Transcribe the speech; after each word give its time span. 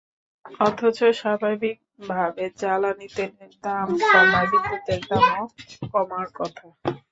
অথচ 0.59 0.97
স্বাভাবিকভাবে 1.19 2.43
জ্বালানি 2.59 3.07
তেলের 3.15 3.51
দাম 3.63 3.87
কমায় 4.03 4.47
বিদ্যুতের 4.51 5.01
দামও 5.09 5.43
কমার 5.93 6.27
কথা। 6.37 6.65